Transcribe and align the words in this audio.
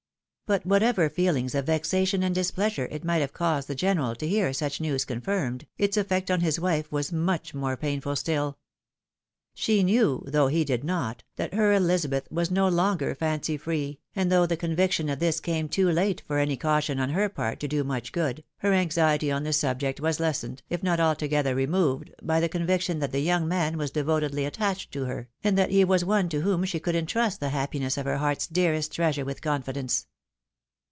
But 0.47 0.65
whatever 0.65 1.09
feeUngs 1.09 1.55
of 1.55 1.65
vexation 1.67 2.23
and 2.23 2.35
displeasure 2.35 2.89
it 2.91 3.05
might 3.05 3.21
have 3.21 3.31
caused 3.31 3.69
the 3.69 3.73
general 3.75 4.15
to 4.15 4.27
hear 4.27 4.51
such 4.51 4.81
news 4.81 5.05
confirmed, 5.05 5.65
its 5.77 5.95
effect 5.95 6.29
on 6.29 6.41
his 6.41 6.59
wife 6.59 6.91
was 6.91 7.09
much 7.09 7.53
more 7.53 7.77
painful 7.77 8.17
still. 8.17 8.57
She 9.53 9.81
knew, 9.81 10.21
though 10.27 10.47
he 10.47 10.65
did 10.65 10.83
not, 10.83 11.23
that 11.37 11.53
her 11.53 11.71
EUzabeth 11.79 12.29
was 12.29 12.51
no 12.51 12.67
longer" 12.67 13.15
fancy 13.15 13.55
free," 13.55 14.01
and 14.13 14.29
though 14.29 14.45
the 14.45 14.57
con 14.57 14.75
viction 14.75 15.09
of 15.09 15.19
this 15.19 15.39
came 15.39 15.69
too 15.69 15.87
kte 15.87 16.19
for 16.19 16.37
any 16.37 16.57
caution 16.57 16.99
on 16.99 17.11
her 17.11 17.29
part 17.29 17.61
to 17.61 17.67
do 17.69 17.85
much 17.85 18.11
good, 18.11 18.43
her 18.57 18.73
anxiety 18.73 19.31
on 19.31 19.43
the 19.43 19.53
subject 19.53 20.01
was 20.01 20.19
lessened, 20.19 20.63
if 20.69 20.83
not 20.83 20.99
altogether 20.99 21.55
removed, 21.55 22.11
by 22.21 22.41
the 22.41 22.49
conviction 22.49 22.99
that 22.99 23.13
the 23.13 23.21
young 23.21 23.47
man 23.47 23.77
was 23.77 23.89
devotedly 23.89 24.43
attached 24.43 24.91
to 24.91 25.05
her, 25.05 25.29
and 25.45 25.57
that 25.57 25.71
he 25.71 25.85
was 25.85 26.03
one 26.03 26.27
to 26.27 26.41
whom 26.41 26.65
she 26.65 26.77
could 26.77 26.93
intrust 26.95 27.39
the 27.39 27.51
happiness 27.51 27.97
of 27.97 28.05
her 28.05 28.17
heart's 28.17 28.47
dearest 28.47 28.91
treasure 28.91 29.23
with 29.23 29.41
confidence. 29.41 30.07